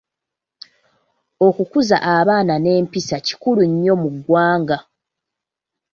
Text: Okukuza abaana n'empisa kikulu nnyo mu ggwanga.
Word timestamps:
Okukuza 1.47 1.97
abaana 2.15 2.53
n'empisa 2.59 3.15
kikulu 3.25 3.61
nnyo 3.71 3.93
mu 4.01 4.09
ggwanga. 4.15 4.77